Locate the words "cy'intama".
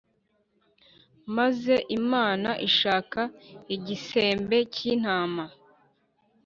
4.73-5.45